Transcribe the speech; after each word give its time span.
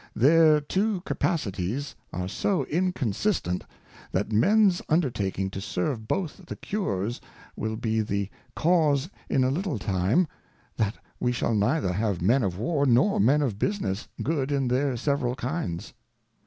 Their 0.15 0.59
Two 0.61 1.01
Capacities 1.01 1.93
are 2.11 2.27
so 2.27 2.63
inconsistent, 2.65 3.65
that 4.11 4.31
Mens 4.31 4.81
under 4.89 5.11
taking 5.11 5.51
to 5.51 5.61
serve 5.61 6.07
both 6.07 6.47
the 6.47 6.55
Cures, 6.55 7.21
will 7.55 7.75
be 7.75 8.01
the 8.01 8.27
cause 8.55 9.11
in 9.29 9.43
a 9.43 9.51
little 9.51 9.77
time, 9.77 10.27
that 10.77 10.95
we 11.19 11.31
shall 11.31 11.53
neither 11.53 11.93
have 11.93 12.19
Men 12.19 12.41
of 12.41 12.57
War, 12.57 12.87
nor 12.87 13.19
Men 13.19 13.43
of 13.43 13.59
Business, 13.59 14.07
good 14.23 14.51
in 14.51 14.67
their 14.69 14.97
several 14.97 15.35
kinds. 15.35 15.93